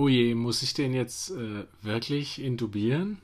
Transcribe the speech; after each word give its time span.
Oh 0.00 0.06
je, 0.06 0.36
muss 0.36 0.62
ich 0.62 0.74
den 0.74 0.94
jetzt 0.94 1.32
äh, 1.32 1.64
wirklich 1.82 2.40
intubieren? 2.40 3.20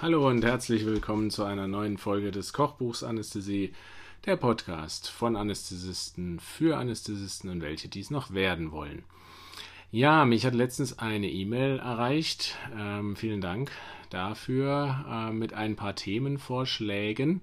Hallo 0.00 0.26
und 0.26 0.42
herzlich 0.42 0.86
willkommen 0.86 1.30
zu 1.30 1.44
einer 1.44 1.68
neuen 1.68 1.98
Folge 1.98 2.30
des 2.30 2.54
Kochbuchs 2.54 3.02
Anästhesie, 3.02 3.74
der 4.24 4.36
Podcast 4.36 5.10
von 5.10 5.36
Anästhesisten 5.36 6.40
für 6.40 6.78
Anästhesisten 6.78 7.50
und 7.50 7.60
welche 7.60 7.90
dies 7.90 8.10
noch 8.10 8.32
werden 8.32 8.72
wollen. 8.72 9.04
Ja, 9.94 10.24
mich 10.24 10.46
hat 10.46 10.54
letztens 10.54 10.98
eine 10.98 11.28
E-Mail 11.28 11.78
erreicht. 11.78 12.56
Ähm, 12.74 13.14
vielen 13.14 13.42
Dank 13.42 13.70
dafür 14.08 15.04
äh, 15.06 15.32
mit 15.34 15.52
ein 15.52 15.76
paar 15.76 15.94
Themenvorschlägen. 15.94 17.42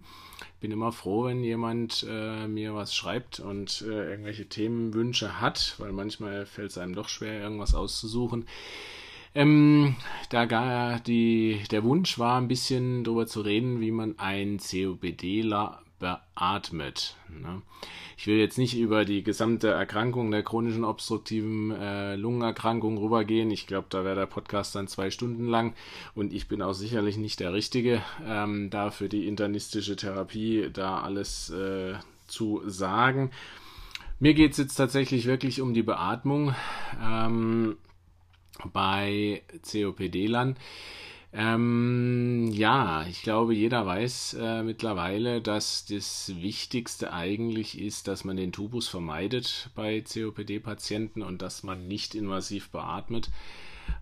Bin 0.59 0.71
immer 0.71 0.91
froh, 0.91 1.25
wenn 1.25 1.43
jemand 1.43 2.03
äh, 2.09 2.47
mir 2.47 2.73
was 2.73 2.95
schreibt 2.95 3.39
und 3.39 3.85
äh, 3.87 4.09
irgendwelche 4.09 4.49
Themenwünsche 4.49 5.39
hat, 5.39 5.75
weil 5.77 5.91
manchmal 5.91 6.47
fällt 6.47 6.71
es 6.71 6.79
einem 6.79 6.95
doch 6.95 7.07
schwer, 7.07 7.39
irgendwas 7.39 7.75
auszusuchen. 7.75 8.47
Ähm, 9.35 9.95
da 10.31 10.45
gar 10.45 10.99
die, 11.01 11.61
der 11.69 11.83
Wunsch 11.83 12.17
war, 12.17 12.41
ein 12.41 12.47
bisschen 12.47 13.03
darüber 13.03 13.27
zu 13.27 13.41
reden, 13.41 13.79
wie 13.79 13.91
man 13.91 14.17
ein 14.17 14.57
COPDler 14.57 15.83
beatmet. 15.99 17.15
Ne? 17.29 17.61
Ich 18.17 18.27
will 18.27 18.37
jetzt 18.37 18.57
nicht 18.57 18.77
über 18.77 19.05
die 19.05 19.23
gesamte 19.23 19.69
Erkrankung 19.69 20.31
der 20.31 20.43
chronischen 20.43 20.83
obstruktiven 20.83 21.71
äh, 21.71 22.15
Lungenerkrankung 22.15 22.97
rübergehen. 22.97 23.51
Ich 23.51 23.67
glaube, 23.67 23.87
da 23.89 24.03
wäre 24.03 24.15
der 24.15 24.25
Podcast 24.25 24.75
dann 24.75 24.87
zwei 24.87 25.11
Stunden 25.11 25.47
lang 25.47 25.73
und 26.15 26.33
ich 26.33 26.47
bin 26.47 26.61
auch 26.61 26.73
sicherlich 26.73 27.17
nicht 27.17 27.39
der 27.39 27.53
Richtige, 27.53 28.01
ähm, 28.25 28.69
da 28.69 28.91
für 28.91 29.09
die 29.09 29.27
internistische 29.27 29.95
Therapie 29.95 30.69
da 30.71 31.01
alles 31.01 31.49
äh, 31.49 31.95
zu 32.27 32.61
sagen. 32.65 33.31
Mir 34.19 34.33
geht 34.33 34.51
es 34.51 34.57
jetzt 34.57 34.75
tatsächlich 34.75 35.25
wirklich 35.25 35.61
um 35.61 35.73
die 35.73 35.83
Beatmung 35.83 36.53
ähm, 37.01 37.77
bei 38.73 39.43
COPD-Lern. 39.63 40.57
Ähm, 41.31 42.49
ja, 42.51 43.05
ich 43.07 43.21
glaube, 43.21 43.53
jeder 43.53 43.85
weiß 43.85 44.37
äh, 44.39 44.63
mittlerweile, 44.63 45.41
dass 45.41 45.85
das 45.85 46.31
Wichtigste 46.41 47.13
eigentlich 47.13 47.79
ist, 47.79 48.07
dass 48.07 48.23
man 48.23 48.35
den 48.35 48.51
Tubus 48.51 48.87
vermeidet 48.87 49.69
bei 49.75 50.01
COPD-Patienten 50.01 51.21
und 51.21 51.41
dass 51.43 51.61
man 51.61 51.87
nicht 51.87 52.15
invasiv 52.15 52.69
beatmet. 52.71 53.29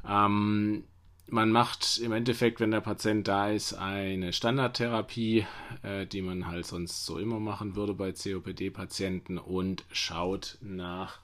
Ähm, 0.08 0.86
man 1.30 1.52
macht 1.52 2.00
im 2.02 2.14
Endeffekt, 2.14 2.62
wenn 2.62 2.72
der 2.72 2.80
Patient 2.80 3.28
da 3.28 3.50
ist, 3.50 3.74
eine 3.74 4.32
Standardtherapie, 4.32 5.46
äh, 5.84 6.06
die 6.06 6.22
man 6.22 6.48
halt 6.48 6.66
sonst 6.66 7.06
so 7.06 7.18
immer 7.18 7.42
machen 7.42 7.76
würde 7.76 7.94
bei 7.94 8.14
COPD-Patienten 8.14 9.38
und 9.38 9.84
schaut 9.92 10.58
nach 10.62 11.20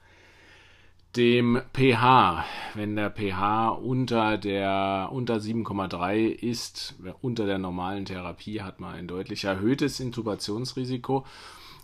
dem 1.16 1.60
pH. 1.72 2.44
Wenn 2.74 2.96
der 2.96 3.10
pH 3.10 3.68
unter 3.70 4.38
der 4.38 5.08
unter 5.12 5.36
7,3 5.36 6.26
ist, 6.26 6.94
unter 7.22 7.46
der 7.46 7.58
normalen 7.58 8.04
Therapie, 8.04 8.62
hat 8.62 8.80
man 8.80 8.94
ein 8.94 9.06
deutlich 9.06 9.44
erhöhtes 9.44 10.00
Intubationsrisiko. 10.00 11.24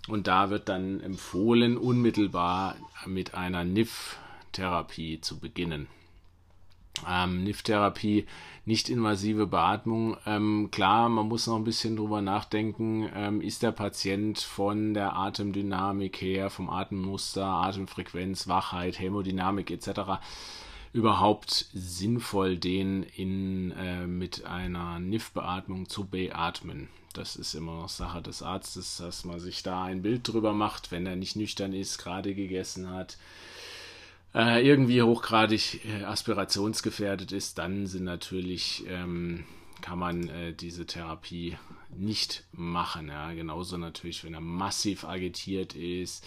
Und 0.08 0.26
da 0.26 0.50
wird 0.50 0.68
dann 0.68 1.00
empfohlen, 1.00 1.76
unmittelbar 1.76 2.76
mit 3.06 3.34
einer 3.34 3.64
NIF-Therapie 3.64 5.20
zu 5.20 5.38
beginnen 5.38 5.86
ähm, 7.08 7.44
NIF-Therapie, 7.44 8.26
nicht-invasive 8.64 9.46
Beatmung. 9.46 10.16
Ähm, 10.26 10.68
klar, 10.70 11.08
man 11.08 11.28
muss 11.28 11.46
noch 11.46 11.56
ein 11.56 11.64
bisschen 11.64 11.96
drüber 11.96 12.20
nachdenken, 12.20 13.08
ähm, 13.14 13.40
ist 13.40 13.62
der 13.62 13.72
Patient 13.72 14.38
von 14.38 14.94
der 14.94 15.16
Atemdynamik 15.16 16.20
her, 16.20 16.50
vom 16.50 16.70
Atemmuster, 16.70 17.44
Atemfrequenz, 17.44 18.48
Wachheit, 18.48 18.98
Hämodynamik 18.98 19.70
etc. 19.70 20.20
überhaupt 20.92 21.66
sinnvoll, 21.72 22.56
den 22.56 23.02
in, 23.02 23.72
äh, 23.72 24.06
mit 24.06 24.44
einer 24.44 24.98
NIF-Beatmung 24.98 25.88
zu 25.88 26.06
beatmen. 26.06 26.88
Das 27.12 27.34
ist 27.34 27.54
immer 27.54 27.74
noch 27.74 27.88
Sache 27.88 28.22
des 28.22 28.42
Arztes, 28.42 28.98
dass 28.98 29.24
man 29.24 29.40
sich 29.40 29.64
da 29.64 29.82
ein 29.82 30.02
Bild 30.02 30.28
drüber 30.28 30.52
macht, 30.52 30.92
wenn 30.92 31.06
er 31.06 31.16
nicht 31.16 31.34
nüchtern 31.34 31.72
ist, 31.72 31.98
gerade 31.98 32.36
gegessen 32.36 32.88
hat, 32.88 33.16
äh, 34.34 34.66
irgendwie 34.66 35.02
hochgradig 35.02 35.84
äh, 35.84 36.04
aspirationsgefährdet 36.04 37.32
ist, 37.32 37.58
dann 37.58 37.86
sind 37.86 38.04
natürlich, 38.04 38.84
ähm, 38.88 39.44
kann 39.80 39.98
man 39.98 40.28
äh, 40.28 40.52
diese 40.52 40.86
Therapie 40.86 41.56
nicht 41.96 42.44
machen. 42.52 43.08
Ja? 43.08 43.32
Genauso 43.32 43.76
natürlich, 43.76 44.24
wenn 44.24 44.34
er 44.34 44.40
massiv 44.40 45.04
agitiert 45.04 45.74
ist, 45.74 46.26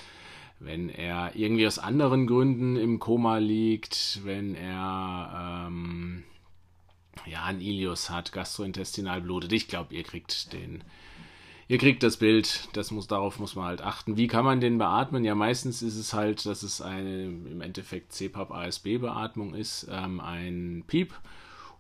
wenn 0.60 0.90
er 0.90 1.36
irgendwie 1.36 1.68
aus 1.68 1.80
anderen 1.80 2.28
Gründen 2.28 2.76
im 2.78 3.00
Koma 3.00 3.38
liegt, 3.38 4.22
wenn 4.24 4.56
er 4.56 5.68
ähm, 5.68 6.24
ja, 7.26 7.44
ein 7.44 7.62
Ilius 7.62 8.10
hat, 8.10 8.32
gastrointestinal 8.32 9.22
blutet. 9.22 9.52
Ich 9.54 9.68
glaube, 9.68 9.94
ihr 9.94 10.04
kriegt 10.04 10.54
den 10.54 10.84
ihr 11.68 11.78
kriegt 11.78 12.04
das 12.04 12.18
Bild, 12.18 12.70
das 12.74 12.92
muss, 12.92 13.08
darauf 13.08 13.40
muss 13.40 13.56
man 13.56 13.66
halt 13.66 13.82
achten. 13.82 14.18
Wie 14.18 14.28
kann 14.28 14.46
man 14.46 14.62
den 14.62 14.78
beatmen? 14.78 15.24
Ja, 15.24 15.36
meistens 15.36 15.82
ist 15.82 15.98
es 15.98 16.14
halt, 16.14 16.46
dass 16.46 16.64
es 16.64 16.82
eine 16.82 17.26
im 17.26 17.62
Endeffekt 17.62 18.14
CPAP-ASB-Beatmung 18.14 19.54
ist, 19.54 19.88
ähm, 19.90 20.20
ein 20.20 20.84
Piep 20.88 21.14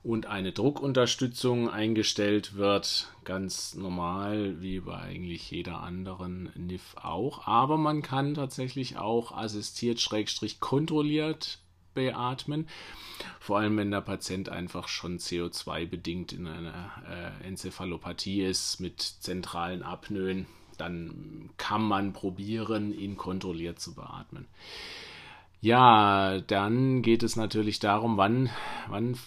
und 0.04 0.26
eine 0.26 0.52
Druckunterstützung 0.52 1.70
eingestellt 1.70 2.56
wird, 2.56 3.08
ganz 3.24 3.74
normal, 3.74 4.62
wie 4.62 4.82
bei 4.82 4.98
eigentlich 4.98 5.50
jeder 5.50 5.80
anderen 5.80 6.52
NIF 6.56 6.96
auch. 7.02 7.48
Aber 7.48 7.78
man 7.78 8.02
kann 8.02 8.34
tatsächlich 8.34 8.98
auch 8.98 9.32
assistiert, 9.32 10.02
schrägstrich 10.02 10.60
kontrolliert 10.60 11.60
beatmen. 11.94 12.68
Vor 13.40 13.59
allem, 13.59 13.78
wenn 13.78 13.92
der 13.92 14.02
Patient 14.02 14.50
einfach 14.50 14.88
schon 14.88 15.18
CO2-bedingt 15.18 16.34
in 16.34 16.48
einer 16.48 16.92
äh, 17.08 17.48
Enzephalopathie 17.48 18.44
ist 18.44 18.80
mit 18.80 19.02
zentralen 19.02 19.84
Apnoen, 19.84 20.46
dann 20.78 21.50
kann 21.58 21.84
man 21.84 22.14
probieren, 22.14 22.94
ihn 22.94 23.18
kontrolliert 23.18 23.80
zu 23.80 23.94
beatmen. 23.94 24.48
Ja, 25.62 26.40
dann 26.42 27.02
geht 27.02 27.24
es 27.24 27.36
natürlich 27.36 27.80
darum, 27.80 28.18
wann, 28.18 28.50
wann 28.90 29.18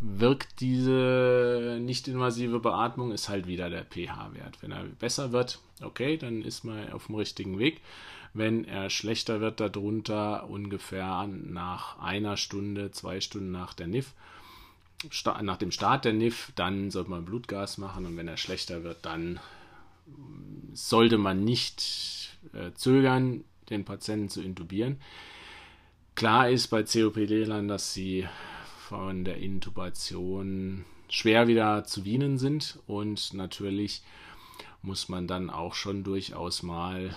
wirkt 0.00 0.60
diese 0.60 1.78
nicht-invasive 1.80 2.60
Beatmung, 2.60 3.10
ist 3.10 3.28
halt 3.28 3.46
wieder 3.46 3.70
der 3.70 3.84
pH-Wert. 3.84 4.58
Wenn 4.60 4.72
er 4.72 4.84
besser 4.84 5.32
wird, 5.32 5.60
okay, 5.82 6.16
dann 6.16 6.42
ist 6.42 6.64
man 6.64 6.92
auf 6.92 7.06
dem 7.06 7.16
richtigen 7.16 7.58
Weg. 7.58 7.80
Wenn 8.34 8.64
er 8.64 8.90
schlechter 8.90 9.40
wird 9.40 9.60
darunter, 9.60 10.50
ungefähr 10.50 11.26
nach 11.28 12.00
einer 12.00 12.36
Stunde, 12.36 12.90
zwei 12.90 13.20
Stunden 13.20 13.52
nach 13.52 13.74
der 13.74 13.86
NIF, 13.86 14.12
nach 15.42 15.56
dem 15.56 15.70
Start 15.70 16.04
der 16.04 16.14
NIF, 16.14 16.52
dann 16.56 16.90
sollte 16.90 17.10
man 17.10 17.24
Blutgas 17.24 17.78
machen 17.78 18.06
und 18.06 18.16
wenn 18.16 18.26
er 18.26 18.36
schlechter 18.36 18.82
wird, 18.82 19.06
dann 19.06 19.38
sollte 20.72 21.16
man 21.16 21.44
nicht 21.44 22.36
äh, 22.52 22.72
zögern, 22.74 23.44
den 23.70 23.84
Patienten 23.84 24.28
zu 24.28 24.42
intubieren. 24.42 25.00
Klar 26.16 26.50
ist 26.50 26.68
bei 26.68 26.82
COPD-Lern, 26.82 27.68
dass 27.68 27.94
sie 27.94 28.26
von 28.88 29.24
der 29.24 29.38
Intubation 29.38 30.84
schwer 31.08 31.46
wieder 31.46 31.84
zu 31.84 32.04
wienen 32.04 32.38
sind 32.38 32.80
und 32.86 33.32
natürlich 33.32 34.02
muss 34.82 35.08
man 35.08 35.26
dann 35.26 35.50
auch 35.50 35.74
schon 35.74 36.02
durchaus 36.02 36.62
mal 36.62 37.16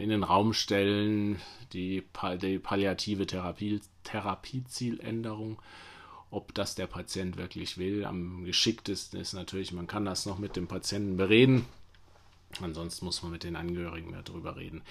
in 0.00 0.10
den 0.10 0.22
Raum 0.22 0.52
stellen, 0.52 1.40
die, 1.72 2.02
die 2.42 2.58
palliative 2.58 3.26
Therapie, 3.26 3.80
Therapiezieländerung. 4.04 5.60
Ob 6.30 6.52
das 6.54 6.74
der 6.74 6.88
Patient 6.88 7.36
wirklich 7.36 7.78
will, 7.78 8.04
am 8.04 8.44
geschicktesten 8.44 9.20
ist 9.20 9.34
natürlich, 9.34 9.72
man 9.72 9.86
kann 9.86 10.04
das 10.04 10.26
noch 10.26 10.38
mit 10.38 10.56
dem 10.56 10.66
Patienten 10.66 11.16
bereden. 11.16 11.66
Ansonsten 12.60 13.04
muss 13.04 13.22
man 13.22 13.32
mit 13.32 13.44
den 13.44 13.56
Angehörigen 13.56 14.16
darüber 14.24 14.56
reden. 14.56 14.82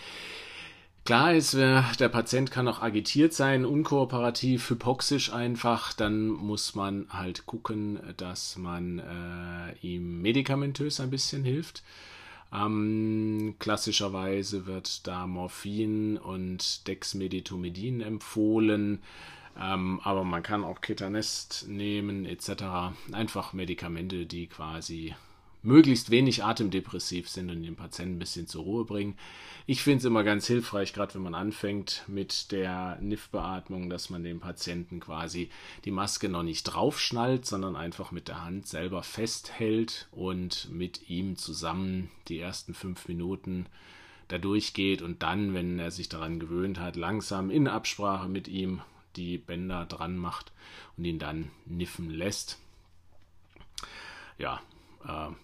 Klar 1.06 1.34
ist, 1.34 1.54
der 1.54 2.10
Patient 2.10 2.50
kann 2.50 2.68
auch 2.70 2.82
agitiert 2.82 3.34
sein, 3.34 3.66
unkooperativ, 3.66 4.70
hypoxisch 4.70 5.34
einfach. 5.34 5.92
Dann 5.92 6.28
muss 6.28 6.76
man 6.76 7.08
halt 7.10 7.46
gucken, 7.46 8.00
dass 8.16 8.56
man 8.56 9.00
äh, 9.00 9.78
ihm 9.82 10.22
medikamentös 10.22 11.02
ein 11.02 11.10
bisschen 11.10 11.44
hilft. 11.44 11.84
Ähm, 12.54 13.56
klassischerweise 13.60 14.66
wird 14.66 15.08
da 15.08 15.26
Morphin 15.26 16.18
und 16.18 16.88
Dexmedetomidin 16.88 18.02
empfohlen. 18.02 19.02
Ähm, 19.60 20.00
aber 20.04 20.24
man 20.24 20.44
kann 20.44 20.64
auch 20.64 20.82
Ketanest 20.82 21.66
nehmen 21.68 22.26
etc. 22.26 22.94
Einfach 23.12 23.54
Medikamente, 23.54 24.26
die 24.26 24.48
quasi 24.48 25.16
möglichst 25.64 26.12
wenig 26.12 26.44
atemdepressiv 26.44 27.30
sind 27.30 27.50
und 27.50 27.64
den 27.64 27.76
Patienten 27.76 28.16
ein 28.16 28.20
bisschen 28.20 28.48
zur 28.48 28.64
Ruhe 28.64 28.86
bringen. 28.86 29.18
Ich 29.66 29.82
finde 29.82 30.00
es 30.00 30.06
immer 30.06 30.24
ganz 30.24 30.46
hilfreich, 30.46 30.94
gerade 30.94 31.16
wenn 31.16 31.22
man 31.22 31.36
anfängt 31.36 32.04
mit 32.08 32.52
der 32.52 32.98
NIF-Beatmung, 33.02 33.90
dass 33.90 34.10
man 34.10 34.24
dem 34.24 34.42
Patienten 34.42 35.00
quasi 35.00 35.50
die 35.86 35.92
Maske 35.92 36.28
noch 36.28 36.44
nicht 36.44 36.64
draufschnallt, 36.64 37.46
sondern 37.46 37.78
einfach 37.78 38.12
mit 38.12 38.28
der 38.28 38.44
Hand 38.44 38.68
selber 38.68 39.04
festhält 39.04 40.10
und 40.12 40.70
mit 40.70 41.10
ihm 41.10 41.38
zusammen 41.38 42.12
die 42.28 42.40
ersten 42.40 42.74
fünf 42.74 43.08
Minuten 43.08 43.66
da 44.28 44.38
durchgeht 44.38 45.02
und 45.02 45.24
dann, 45.24 45.54
wenn 45.54 45.80
er 45.80 45.92
sich 45.92 46.10
daran 46.10 46.40
gewöhnt 46.40 46.80
hat, 46.80 46.98
langsam 46.98 47.50
in 47.50 47.68
Absprache 47.68 48.28
mit 48.28 48.50
ihm 48.50 48.82
die 49.16 49.38
Bänder 49.38 49.86
dran 49.86 50.18
macht 50.18 50.52
und 50.98 51.06
ihn 51.06 51.20
dann 51.20 51.52
niffen 51.66 52.10
lässt. 52.10 52.60
Ja, 54.38 54.62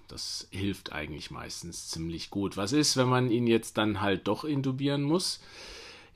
das 0.08 0.48
hilft 0.52 0.92
eigentlich 0.92 1.32
meistens 1.32 1.90
ziemlich 1.90 2.30
gut. 2.30 2.58
Was 2.58 2.74
ist, 2.74 2.98
wenn 2.98 3.10
man 3.10 3.30
ihn 3.30 3.48
jetzt 3.48 3.78
dann 3.78 4.02
halt 4.02 4.28
doch 4.28 4.44
intubieren 4.44 5.04
muss? 5.04 5.42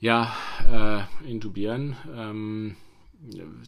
Ja, 0.00 0.34
äh, 0.70 1.30
intubieren. 1.30 1.96
Ähm, 2.14 2.76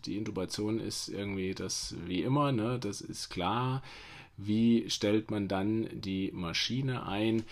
die 0.04 0.16
Intubation 0.16 0.80
ist 0.80 1.08
irgendwie 1.08 1.54
das 1.54 1.94
wie 2.06 2.22
immer, 2.22 2.52
ne? 2.52 2.78
das 2.78 3.00
ist 3.00 3.30
klar. 3.30 3.82
Wie 4.36 4.90
stellt 4.90 5.30
man 5.30 5.48
dann 5.48 5.88
die 5.92 6.30
Maschine 6.32 7.06
ein? 7.06 7.44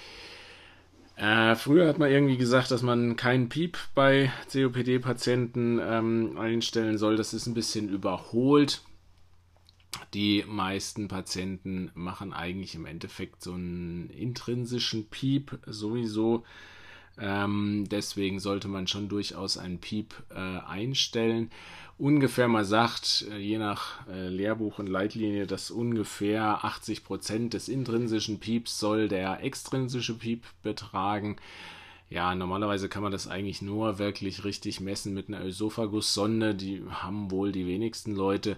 Äh, 1.16 1.54
früher 1.54 1.88
hat 1.88 1.98
man 1.98 2.10
irgendwie 2.10 2.36
gesagt, 2.36 2.70
dass 2.70 2.82
man 2.82 3.16
keinen 3.16 3.48
Piep 3.48 3.78
bei 3.94 4.32
COPD-Patienten 4.52 5.80
ähm, 5.82 6.36
einstellen 6.36 6.98
soll. 6.98 7.16
Das 7.16 7.32
ist 7.32 7.46
ein 7.46 7.54
bisschen 7.54 7.88
überholt. 7.88 8.82
Die 10.14 10.44
meisten 10.46 11.08
Patienten 11.08 11.90
machen 11.94 12.32
eigentlich 12.32 12.76
im 12.76 12.86
Endeffekt 12.86 13.42
so 13.42 13.52
einen 13.52 14.10
intrinsischen 14.10 15.06
Piep 15.06 15.58
sowieso. 15.66 16.44
Ähm, 17.18 17.84
deswegen 17.90 18.38
sollte 18.38 18.68
man 18.68 18.86
schon 18.86 19.08
durchaus 19.08 19.58
einen 19.58 19.78
Piep 19.78 20.14
äh, 20.30 20.38
einstellen. 20.38 21.50
Ungefähr 21.98 22.48
mal 22.48 22.64
sagt, 22.64 23.26
äh, 23.30 23.38
je 23.38 23.58
nach 23.58 24.06
äh, 24.08 24.28
Lehrbuch 24.28 24.78
und 24.78 24.88
Leitlinie, 24.88 25.46
dass 25.46 25.70
ungefähr 25.70 26.64
80 26.64 27.04
Prozent 27.04 27.54
des 27.54 27.68
intrinsischen 27.68 28.38
Pieps 28.40 28.78
soll 28.78 29.08
der 29.08 29.42
extrinsische 29.42 30.14
Piep 30.14 30.44
betragen. 30.62 31.36
Ja, 32.10 32.34
normalerweise 32.34 32.88
kann 32.88 33.02
man 33.02 33.12
das 33.12 33.26
eigentlich 33.26 33.62
nur 33.62 33.98
wirklich 33.98 34.44
richtig 34.44 34.80
messen 34.80 35.14
mit 35.14 35.28
einer 35.28 35.44
Ösophagussonde. 35.44 36.54
Die 36.54 36.82
haben 36.88 37.30
wohl 37.30 37.50
die 37.50 37.66
wenigsten 37.66 38.14
Leute. 38.14 38.56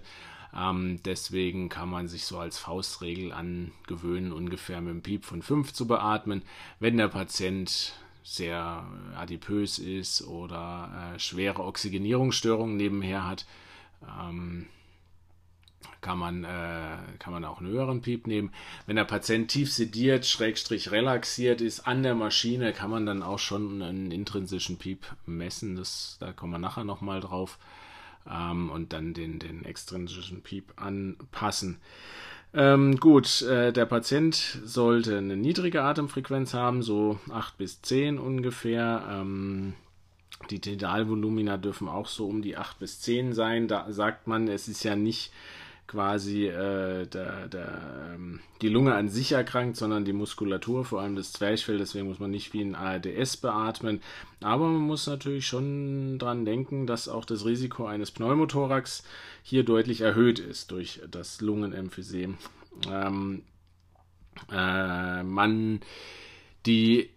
Ähm, 0.55 1.01
deswegen 1.03 1.69
kann 1.69 1.89
man 1.89 2.07
sich 2.07 2.25
so 2.25 2.39
als 2.39 2.57
Faustregel 2.57 3.31
angewöhnen, 3.31 4.31
ungefähr 4.31 4.81
mit 4.81 4.91
einem 4.91 5.01
Piep 5.01 5.25
von 5.25 5.41
5 5.41 5.73
zu 5.73 5.87
beatmen. 5.87 6.43
Wenn 6.79 6.97
der 6.97 7.09
Patient 7.09 7.93
sehr 8.23 8.85
adipös 9.15 9.79
ist 9.79 10.21
oder 10.27 11.13
äh, 11.15 11.19
schwere 11.19 11.63
Oxygenierungsstörungen 11.63 12.75
nebenher 12.75 13.25
hat, 13.25 13.45
ähm, 14.21 14.67
kann 16.01 16.19
man, 16.19 16.43
äh, 16.43 16.97
kann 17.19 17.33
man 17.33 17.45
auch 17.45 17.59
einen 17.59 17.69
höheren 17.69 18.01
Piep 18.01 18.27
nehmen. 18.27 18.51
Wenn 18.85 18.95
der 18.95 19.05
Patient 19.05 19.49
tief 19.49 19.73
sediert, 19.73 20.25
schrägstrich 20.25 20.91
relaxiert 20.91 21.61
ist 21.61 21.87
an 21.87 22.03
der 22.03 22.15
Maschine, 22.15 22.73
kann 22.73 22.89
man 22.89 23.05
dann 23.05 23.23
auch 23.23 23.39
schon 23.39 23.81
einen 23.81 24.11
intrinsischen 24.11 24.77
Piep 24.77 25.05
messen. 25.25 25.75
Das, 25.75 26.17
da 26.19 26.33
kommen 26.33 26.51
wir 26.53 26.59
nachher 26.59 26.83
nochmal 26.83 27.19
drauf. 27.19 27.57
Ähm, 28.31 28.69
und 28.69 28.93
dann 28.93 29.13
den, 29.13 29.39
den 29.39 29.65
extrinsischen 29.65 30.41
Piep 30.41 30.73
anpassen. 30.75 31.77
Ähm, 32.53 32.97
gut, 32.97 33.41
äh, 33.43 33.73
der 33.73 33.85
Patient 33.85 34.35
sollte 34.63 35.17
eine 35.17 35.35
niedrige 35.35 35.83
Atemfrequenz 35.83 36.53
haben, 36.53 36.81
so 36.81 37.19
8 37.29 37.57
bis 37.57 37.81
10 37.81 38.17
ungefähr. 38.17 39.05
Ähm, 39.09 39.73
die 40.49 40.59
Tidalvolumina 40.59 41.57
dürfen 41.57 41.87
auch 41.87 42.07
so 42.07 42.27
um 42.27 42.41
die 42.41 42.57
8 42.57 42.79
bis 42.79 43.01
10 43.01 43.33
sein. 43.33 43.67
Da 43.67 43.91
sagt 43.91 44.27
man, 44.27 44.47
es 44.47 44.67
ist 44.67 44.83
ja 44.83 44.95
nicht 44.95 45.31
quasi 45.87 46.47
äh, 46.47 47.07
der, 47.07 47.47
der, 47.47 48.13
ähm, 48.13 48.41
die 48.61 48.69
Lunge 48.69 48.93
an 48.93 49.09
sich 49.09 49.31
erkrankt, 49.31 49.77
sondern 49.77 50.05
die 50.05 50.13
Muskulatur, 50.13 50.83
vor 50.83 51.01
allem 51.01 51.15
das 51.15 51.31
Zwerchfell. 51.31 51.77
Deswegen 51.77 52.07
muss 52.07 52.19
man 52.19 52.31
nicht 52.31 52.53
wie 52.53 52.61
ein 52.61 52.75
ARDS 52.75 53.37
beatmen. 53.37 54.01
Aber 54.41 54.67
man 54.67 54.81
muss 54.81 55.07
natürlich 55.07 55.47
schon 55.47 56.19
dran 56.19 56.45
denken, 56.45 56.87
dass 56.87 57.07
auch 57.07 57.25
das 57.25 57.45
Risiko 57.45 57.85
eines 57.85 58.11
Pneumothorax 58.11 59.03
hier 59.43 59.63
deutlich 59.63 60.01
erhöht 60.01 60.39
ist 60.39 60.71
durch 60.71 61.01
das 61.09 61.41
Lungenemphysem. 61.41 62.37
Ähm, 62.91 63.43
äh, 64.51 65.23
man 65.23 65.79
die 66.65 67.09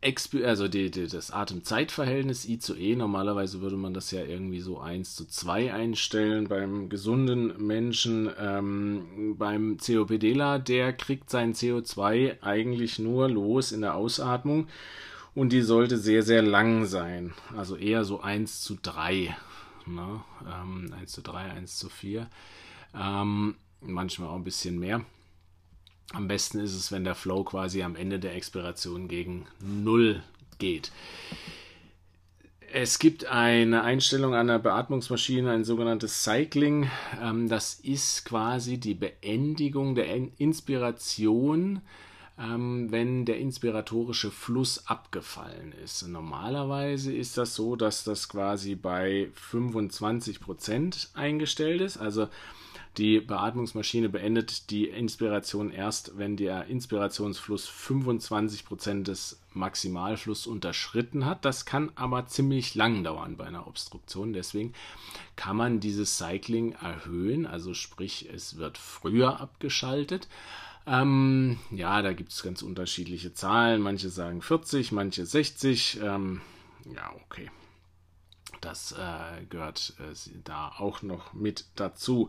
also 0.00 0.68
die, 0.68 0.92
die, 0.92 1.08
das 1.08 1.32
Atemzeitverhältnis 1.32 2.48
I 2.48 2.60
zu 2.60 2.76
E, 2.76 2.94
normalerweise 2.94 3.60
würde 3.60 3.76
man 3.76 3.94
das 3.94 4.12
ja 4.12 4.22
irgendwie 4.22 4.60
so 4.60 4.78
1 4.78 5.16
zu 5.16 5.26
2 5.26 5.74
einstellen 5.74 6.46
beim 6.46 6.88
gesunden 6.88 7.66
Menschen. 7.66 8.30
Ähm, 8.38 9.34
beim 9.36 9.76
COPDler, 9.78 10.60
der 10.60 10.92
kriegt 10.92 11.30
sein 11.30 11.52
CO2 11.52 12.42
eigentlich 12.42 13.00
nur 13.00 13.28
los 13.28 13.72
in 13.72 13.80
der 13.80 13.96
Ausatmung 13.96 14.68
und 15.34 15.52
die 15.52 15.62
sollte 15.62 15.98
sehr, 15.98 16.22
sehr 16.22 16.42
lang 16.42 16.86
sein. 16.86 17.34
Also 17.56 17.74
eher 17.74 18.04
so 18.04 18.20
1 18.20 18.60
zu 18.60 18.78
3. 18.80 19.36
Ne? 19.86 20.20
Ähm, 20.46 20.92
1 20.96 21.10
zu 21.10 21.22
3, 21.22 21.38
1 21.52 21.76
zu 21.76 21.88
4. 21.88 22.28
Ähm, 22.94 23.56
manchmal 23.80 24.28
auch 24.28 24.36
ein 24.36 24.44
bisschen 24.44 24.78
mehr. 24.78 25.04
Am 26.14 26.26
besten 26.26 26.58
ist 26.60 26.74
es, 26.74 26.90
wenn 26.90 27.04
der 27.04 27.14
Flow 27.14 27.44
quasi 27.44 27.82
am 27.82 27.94
Ende 27.94 28.18
der 28.18 28.34
Expiration 28.34 29.08
gegen 29.08 29.46
Null 29.60 30.22
geht. 30.58 30.90
Es 32.70 32.98
gibt 32.98 33.26
eine 33.26 33.82
Einstellung 33.82 34.34
an 34.34 34.48
der 34.48 34.58
Beatmungsmaschine, 34.58 35.50
ein 35.50 35.64
sogenanntes 35.64 36.22
Cycling. 36.22 36.90
Ähm, 37.22 37.48
das 37.48 37.74
ist 37.74 38.24
quasi 38.24 38.78
die 38.78 38.94
Beendigung 38.94 39.94
der 39.94 40.06
Inspiration, 40.38 41.80
ähm, 42.38 42.90
wenn 42.90 43.24
der 43.24 43.38
inspiratorische 43.38 44.30
Fluss 44.30 44.86
abgefallen 44.86 45.72
ist. 45.82 46.06
Normalerweise 46.08 47.14
ist 47.14 47.38
das 47.38 47.54
so, 47.54 47.74
dass 47.74 48.04
das 48.04 48.28
quasi 48.28 48.74
bei 48.74 49.30
25% 49.50 51.14
eingestellt 51.14 51.80
ist. 51.80 51.96
Also 51.96 52.28
die 52.98 53.20
Beatmungsmaschine 53.20 54.08
beendet 54.08 54.70
die 54.70 54.88
Inspiration 54.88 55.70
erst, 55.70 56.18
wenn 56.18 56.36
der 56.36 56.66
Inspirationsfluss 56.66 57.68
25% 57.68 59.04
des 59.04 59.40
Maximalflusses 59.52 60.48
unterschritten 60.48 61.24
hat. 61.24 61.44
Das 61.44 61.64
kann 61.64 61.92
aber 61.94 62.26
ziemlich 62.26 62.74
lang 62.74 63.04
dauern 63.04 63.36
bei 63.36 63.46
einer 63.46 63.68
Obstruktion. 63.68 64.32
Deswegen 64.32 64.74
kann 65.36 65.56
man 65.56 65.80
dieses 65.80 66.18
Cycling 66.18 66.72
erhöhen, 66.72 67.46
also 67.46 67.72
sprich, 67.72 68.28
es 68.32 68.56
wird 68.56 68.78
früher 68.78 69.40
abgeschaltet. 69.40 70.28
Ähm, 70.86 71.58
ja, 71.70 72.02
da 72.02 72.12
gibt 72.14 72.32
es 72.32 72.42
ganz 72.42 72.62
unterschiedliche 72.62 73.32
Zahlen. 73.32 73.80
Manche 73.80 74.08
sagen 74.08 74.42
40, 74.42 74.90
manche 74.90 75.24
60. 75.24 76.00
Ähm, 76.02 76.40
ja, 76.92 77.12
okay. 77.24 77.50
Das 78.60 78.92
äh, 78.92 79.44
gehört 79.48 79.94
äh, 80.00 80.14
da 80.44 80.72
auch 80.78 81.02
noch 81.02 81.32
mit 81.32 81.66
dazu. 81.76 82.28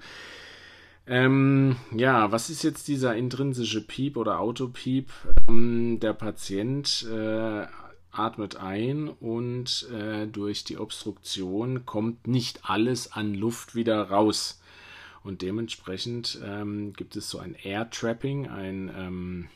Ähm, 1.09 1.75
ja, 1.91 2.31
was 2.31 2.51
ist 2.51 2.61
jetzt 2.61 2.87
dieser 2.87 3.15
intrinsische 3.15 3.81
Piep 3.81 4.15
oder 4.15 4.39
Autopiep? 4.39 5.11
Ähm, 5.47 5.99
der 5.99 6.13
Patient 6.13 7.03
äh, 7.11 7.65
atmet 8.11 8.57
ein 8.57 9.09
und 9.09 9.89
äh, 9.91 10.27
durch 10.27 10.65
die 10.65 10.77
Obstruktion 10.77 11.87
kommt 11.87 12.27
nicht 12.27 12.69
alles 12.69 13.11
an 13.11 13.33
Luft 13.33 13.73
wieder 13.73 14.11
raus. 14.11 14.61
Und 15.23 15.41
dementsprechend 15.41 16.39
ähm, 16.45 16.93
gibt 16.93 17.15
es 17.15 17.27
so 17.27 17.39
ein 17.39 17.55
Air 17.55 17.89
Trapping, 17.89 18.47
ein, 18.47 18.91
ähm, 18.95 19.47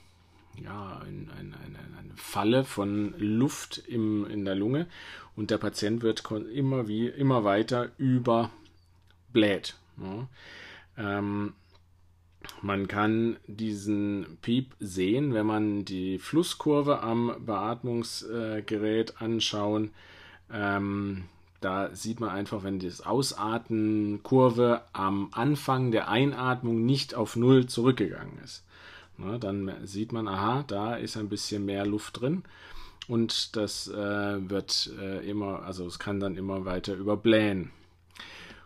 ja, 0.60 1.04
ein, 1.06 1.30
ein, 1.38 1.56
eine 2.00 2.16
Falle 2.16 2.64
von 2.64 3.14
Luft 3.20 3.78
im, 3.88 4.26
in 4.26 4.44
der 4.44 4.56
Lunge 4.56 4.88
und 5.36 5.52
der 5.52 5.60
Patient 5.60 6.02
wird 6.02 6.24
immer, 6.32 6.88
wie, 6.88 7.08
immer 7.10 7.44
weiter 7.44 7.92
überbläht. 8.00 9.76
Ja. 10.02 10.28
Ähm, 10.98 11.54
man 12.62 12.88
kann 12.88 13.38
diesen 13.48 14.38
Piep 14.42 14.76
sehen, 14.80 15.34
wenn 15.34 15.46
man 15.46 15.86
die 15.86 16.20
Flusskurve 16.20 17.02
am 17.02 17.34
Beatmungsgerät 17.46 19.22
anschauen. 19.22 19.92
Ähm, 20.52 21.26
da 21.62 21.96
sieht 21.96 22.20
man 22.20 22.30
einfach, 22.30 22.64
wenn 22.64 22.80
die 22.80 22.92
Ausatmenkurve 23.04 24.82
am 24.92 25.30
Anfang 25.32 25.92
der 25.92 26.10
Einatmung 26.10 26.86
nicht 26.86 27.16
auf 27.16 27.38
Null 27.38 27.68
zurückgegangen 27.68 28.38
ist. 28.44 28.66
Na, 29.18 29.38
dann 29.38 29.72
sieht 29.84 30.12
man, 30.12 30.28
aha, 30.28 30.66
da 30.68 30.96
ist 30.96 31.16
ein 31.16 31.30
bisschen 31.30 31.66
mehr 31.66 31.86
Luft 31.86 32.20
drin 32.20 32.44
und 33.08 33.56
das 33.56 33.88
äh, 33.88 34.50
wird 34.50 34.92
äh, 35.00 35.30
immer, 35.30 35.64
also 35.64 35.86
es 35.86 36.00
kann 36.00 36.20
dann 36.20 36.36
immer 36.36 36.66
weiter 36.66 36.96
überblähen. 36.96 37.72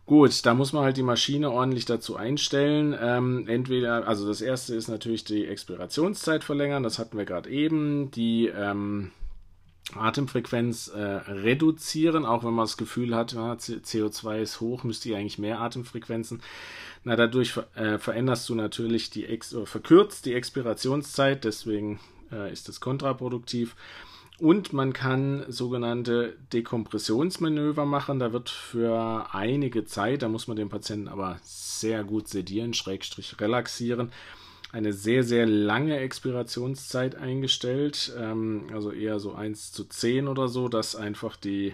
Gut, 0.07 0.45
da 0.45 0.53
muss 0.53 0.71
man 0.71 0.85
halt 0.85 0.95
die 0.95 1.03
Maschine 1.03 1.51
ordentlich 1.51 1.83
dazu 1.83 2.15
einstellen. 2.15 2.97
Ähm, 2.97 3.45
entweder, 3.49 4.07
also 4.07 4.25
das 4.25 4.39
erste 4.39 4.73
ist 4.73 4.87
natürlich 4.87 5.25
die 5.25 5.45
Expirationszeit 5.45 6.45
verlängern, 6.45 6.81
das 6.81 6.97
hatten 6.97 7.17
wir 7.17 7.25
gerade 7.25 7.49
eben. 7.49 8.09
Die 8.11 8.47
ähm, 8.47 9.11
Atemfrequenz 9.93 10.87
äh, 10.87 11.01
reduzieren, 11.01 12.25
auch 12.25 12.45
wenn 12.45 12.53
man 12.53 12.63
das 12.63 12.77
Gefühl 12.77 13.13
hat, 13.13 13.33
ja, 13.33 13.51
CO2 13.55 14.39
ist 14.39 14.61
hoch, 14.61 14.85
müsste 14.85 15.09
ich 15.09 15.15
eigentlich 15.15 15.39
mehr 15.39 15.59
Atemfrequenzen. 15.59 16.41
Na, 17.03 17.17
dadurch 17.17 17.59
äh, 17.75 17.97
veränderst 17.97 18.47
du 18.47 18.55
natürlich 18.55 19.09
die, 19.09 19.25
Ex 19.25 19.57
verkürzt 19.65 20.25
die 20.25 20.35
Expirationszeit, 20.35 21.43
deswegen 21.43 21.99
äh, 22.31 22.49
ist 22.49 22.69
das 22.69 22.79
kontraproduktiv. 22.79 23.75
Und 24.39 24.71
man 24.71 24.93
kann 24.93 25.45
sogenannte 25.47 26.37
Dekompressionsmanöver 26.53 27.85
machen. 27.85 28.19
Da 28.19 28.33
wird 28.33 28.51
für 28.51 29.33
einige 29.33 29.85
Zeit, 29.85 30.21
da 30.21 30.29
muss 30.29 30.47
man 30.47 30.57
den 30.57 30.69
Patienten 30.69 31.07
aber 31.07 31.39
sehr 31.41 32.03
gut 32.03 32.27
sedieren, 32.27 32.75
schrägstrich 32.75 33.39
relaxieren, 33.41 34.11
eine 34.71 34.93
sehr, 34.93 35.23
sehr 35.23 35.47
lange 35.47 35.97
Expirationszeit 35.97 37.15
eingestellt. 37.15 38.13
Ähm, 38.15 38.67
also 38.71 38.91
eher 38.91 39.19
so 39.19 39.33
1 39.33 39.71
zu 39.71 39.85
10 39.85 40.27
oder 40.27 40.47
so, 40.49 40.67
dass 40.69 40.95
einfach 40.95 41.35
die, 41.35 41.73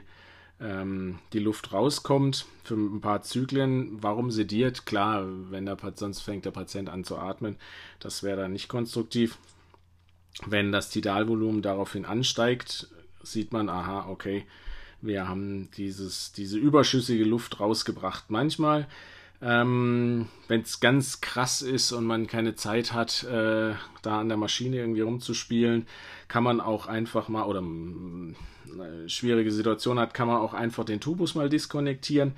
ähm, 0.61 1.19
die 1.33 1.39
Luft 1.39 1.73
rauskommt 1.73 2.45
für 2.63 2.75
ein 2.75 3.01
paar 3.01 3.23
Zyklen. 3.23 4.01
Warum 4.01 4.31
sediert? 4.31 4.85
Klar, 4.85 5.25
wenn 5.49 5.65
der, 5.65 5.77
sonst 5.95 6.21
fängt 6.21 6.45
der 6.45 6.51
Patient 6.51 6.87
an 6.87 7.03
zu 7.03 7.17
atmen. 7.17 7.57
Das 7.99 8.23
wäre 8.23 8.37
dann 8.37 8.53
nicht 8.53 8.69
konstruktiv. 8.69 9.37
Wenn 10.45 10.71
das 10.71 10.89
Tidalvolumen 10.89 11.61
daraufhin 11.61 12.05
ansteigt, 12.05 12.87
sieht 13.21 13.53
man, 13.53 13.69
aha, 13.69 14.07
okay, 14.09 14.45
wir 15.01 15.27
haben 15.27 15.69
dieses, 15.77 16.31
diese 16.31 16.57
überschüssige 16.57 17.23
Luft 17.23 17.59
rausgebracht. 17.59 18.25
Manchmal, 18.29 18.87
ähm, 19.41 20.27
wenn 20.47 20.61
es 20.61 20.79
ganz 20.79 21.21
krass 21.21 21.61
ist 21.61 21.91
und 21.91 22.05
man 22.05 22.27
keine 22.27 22.55
Zeit 22.55 22.93
hat, 22.93 23.23
äh, 23.23 23.73
da 24.01 24.19
an 24.19 24.29
der 24.29 24.37
Maschine 24.37 24.77
irgendwie 24.77 25.01
rumzuspielen, 25.01 25.87
kann 26.27 26.43
man 26.43 26.61
auch 26.61 26.87
einfach 26.87 27.27
mal, 27.27 27.43
oder 27.43 27.59
eine 27.59 28.35
äh, 29.05 29.09
schwierige 29.09 29.51
Situation 29.51 29.99
hat, 29.99 30.13
kann 30.13 30.27
man 30.27 30.37
auch 30.37 30.53
einfach 30.53 30.85
den 30.85 31.01
Tubus 31.01 31.35
mal 31.35 31.49
diskonnektieren 31.49 32.33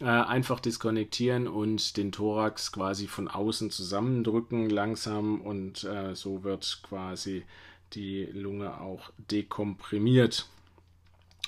äh, 0.00 0.04
einfach 0.04 0.60
diskonnektieren 0.60 1.46
und 1.46 1.96
den 1.96 2.12
Thorax 2.12 2.72
quasi 2.72 3.06
von 3.06 3.28
außen 3.28 3.70
zusammendrücken 3.70 4.68
langsam 4.68 5.40
und 5.40 5.84
äh, 5.84 6.14
so 6.14 6.42
wird 6.44 6.80
quasi 6.82 7.44
die 7.92 8.24
Lunge 8.32 8.80
auch 8.80 9.10
dekomprimiert. 9.30 10.46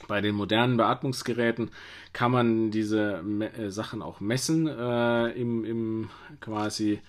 Bei 0.09 0.21
den 0.21 0.35
modernen 0.35 0.77
Beatmungsgeräten 0.77 1.71
kann 2.13 2.31
man 2.31 2.71
diese 2.71 3.25
äh, 3.57 3.71
Sachen 3.71 4.03
auch 4.03 4.21
messen. 4.21 4.69
Äh, 4.69 5.31
im, 5.33 5.65
im 5.65 6.11
quasi 6.41 7.01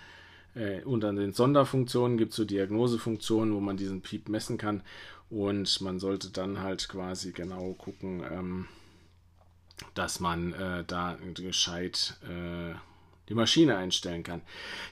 äh, 0.55 0.81
unter 0.83 1.13
den 1.13 1.33
Sonderfunktionen 1.33 2.17
gibt 2.17 2.31
es 2.31 2.37
so 2.37 2.45
Diagnosefunktionen, 2.45 3.53
wo 3.53 3.59
man 3.59 3.77
diesen 3.77 4.01
Piep 4.01 4.29
messen 4.29 4.57
kann. 4.57 4.81
Und 5.29 5.81
man 5.81 5.99
sollte 5.99 6.29
dann 6.31 6.61
halt 6.61 6.87
quasi 6.87 7.33
genau 7.33 7.73
gucken, 7.73 8.23
ähm, 8.31 8.67
dass 9.93 10.19
man 10.19 10.53
äh, 10.53 10.83
da 10.85 11.17
gescheit 11.35 12.17
äh, 12.23 12.73
die 13.29 13.33
Maschine 13.33 13.77
einstellen 13.77 14.23
kann. 14.23 14.41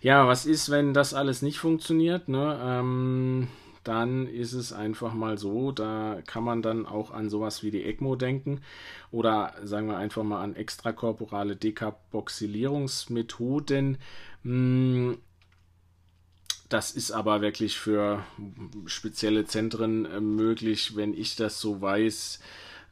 Ja, 0.01 0.27
was 0.27 0.45
ist, 0.45 0.69
wenn 0.69 0.93
das 0.93 1.13
alles 1.13 1.41
nicht 1.41 1.59
funktioniert? 1.59 2.27
Ne? 2.27 2.59
Ähm, 2.61 3.47
dann 3.85 4.27
ist 4.27 4.51
es 4.53 4.73
einfach 4.73 5.13
mal 5.13 5.37
so, 5.37 5.71
da 5.71 6.21
kann 6.25 6.43
man 6.43 6.63
dann 6.63 6.85
auch 6.85 7.11
an 7.11 7.29
sowas 7.29 7.63
wie 7.63 7.71
die 7.71 7.85
ECMO 7.85 8.15
denken 8.15 8.61
oder 9.11 9.53
sagen 9.63 9.87
wir 9.87 9.97
einfach 9.97 10.23
mal 10.23 10.41
an 10.41 10.55
extrakorporale 10.55 11.55
Dekarboxylierungsmethoden. 11.55 13.99
Hm, 14.43 15.17
das 16.67 16.91
ist 16.91 17.11
aber 17.11 17.41
wirklich 17.41 17.77
für 17.77 18.25
spezielle 18.87 19.45
Zentren 19.45 20.05
äh, 20.05 20.19
möglich, 20.19 20.95
wenn 20.95 21.13
ich 21.13 21.35
das 21.35 21.61
so 21.61 21.79
weiß. 21.79 22.39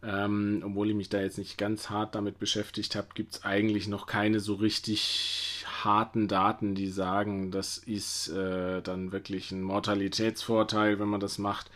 Ähm, 0.05 0.61
obwohl 0.65 0.89
ich 0.89 0.95
mich 0.95 1.09
da 1.09 1.21
jetzt 1.21 1.37
nicht 1.37 1.57
ganz 1.57 1.89
hart 1.89 2.15
damit 2.15 2.37
beschäftigt 2.37 2.95
habe, 2.95 3.07
gibt 3.13 3.35
es 3.35 3.43
eigentlich 3.43 3.87
noch 3.87 4.05
keine 4.05 4.41
so 4.41 4.55
richtig 4.55 5.63
harten 5.83 6.27
Daten, 6.27 6.75
die 6.75 6.89
sagen, 6.89 7.51
das 7.51 7.77
ist 7.77 8.27
äh, 8.29 8.81
dann 8.81 9.11
wirklich 9.13 9.51
ein 9.51 9.61
Mortalitätsvorteil, 9.61 10.99
wenn 10.99 11.07
man 11.07 11.21
das 11.21 11.37
macht. 11.37 11.71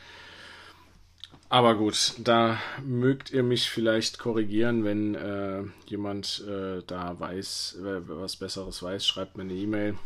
Aber 1.50 1.76
gut, 1.76 2.16
da 2.18 2.60
mögt 2.84 3.32
ihr 3.32 3.44
mich 3.44 3.70
vielleicht 3.70 4.20
korrigieren, 4.20 4.84
wenn 4.84 5.16
äh, 5.16 5.64
jemand 5.86 6.44
äh, 6.46 6.82
da 6.86 7.18
weiß, 7.18 7.78
was 7.80 8.36
Besseres 8.36 8.84
weiß, 8.84 9.08
schreibt 9.08 9.38
mir 9.38 9.44
eine 9.44 9.54
E-Mail. 9.54 9.98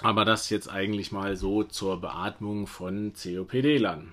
Aber 0.00 0.24
das 0.24 0.48
jetzt 0.50 0.70
eigentlich 0.70 1.10
mal 1.10 1.36
so 1.36 1.64
zur 1.64 2.00
Beatmung 2.00 2.68
von 2.68 3.14
COPD-Lern. 3.14 4.12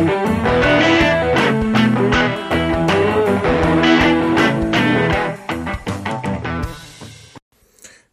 Thank 0.00 0.94
you. 0.94 0.99